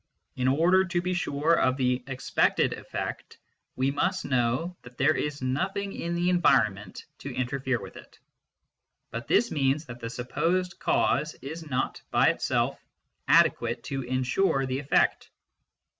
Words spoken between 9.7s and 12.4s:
that the supposed cause is not, by